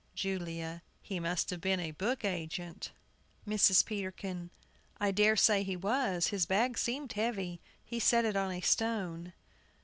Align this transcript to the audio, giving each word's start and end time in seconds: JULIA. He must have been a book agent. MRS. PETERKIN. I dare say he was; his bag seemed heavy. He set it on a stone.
JULIA. 0.15 0.81
He 0.99 1.19
must 1.19 1.51
have 1.51 1.61
been 1.61 1.79
a 1.79 1.91
book 1.91 2.25
agent. 2.25 2.91
MRS. 3.47 3.85
PETERKIN. 3.85 4.49
I 4.99 5.11
dare 5.11 5.35
say 5.35 5.61
he 5.61 5.75
was; 5.75 6.29
his 6.29 6.47
bag 6.47 6.79
seemed 6.79 7.13
heavy. 7.13 7.61
He 7.85 7.99
set 7.99 8.25
it 8.25 8.35
on 8.35 8.51
a 8.51 8.61
stone. 8.61 9.33